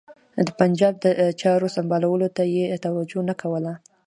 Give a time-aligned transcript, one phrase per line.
[0.47, 1.05] د پنجاب د
[1.41, 3.73] چارو سمبالولو ته یې توجه نه کوله.